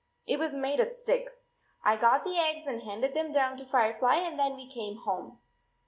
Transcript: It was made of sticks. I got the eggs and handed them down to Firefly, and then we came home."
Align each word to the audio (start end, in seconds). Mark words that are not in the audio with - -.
It 0.25 0.39
was 0.39 0.55
made 0.55 0.79
of 0.79 0.89
sticks. 0.91 1.51
I 1.83 1.95
got 1.95 2.23
the 2.23 2.35
eggs 2.35 2.65
and 2.65 2.81
handed 2.81 3.13
them 3.13 3.31
down 3.31 3.55
to 3.57 3.65
Firefly, 3.67 4.15
and 4.15 4.39
then 4.39 4.55
we 4.55 4.67
came 4.67 4.97
home." 4.97 5.39